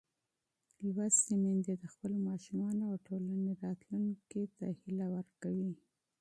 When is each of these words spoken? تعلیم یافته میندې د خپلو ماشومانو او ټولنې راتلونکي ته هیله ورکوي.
تعلیم 0.69 0.99
یافته 1.03 1.33
میندې 1.43 1.73
د 1.77 1.83
خپلو 1.93 2.15
ماشومانو 2.27 2.81
او 2.91 2.95
ټولنې 3.07 3.51
راتلونکي 3.65 4.43
ته 4.57 4.65
هیله 4.79 5.05
ورکوي. 5.15 5.71